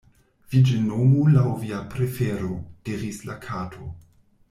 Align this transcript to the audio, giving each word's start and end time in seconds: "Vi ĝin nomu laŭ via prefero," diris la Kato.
"Vi 0.53 0.61
ĝin 0.69 0.87
nomu 0.93 1.27
laŭ 1.35 1.45
via 1.65 1.83
prefero," 1.93 2.53
diris 2.91 3.21
la 3.31 3.37
Kato. 3.49 3.93